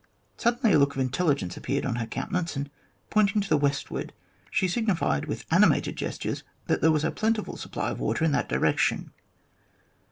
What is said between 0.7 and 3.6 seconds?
a look of intelligence appeared on her countenance, and pointing to the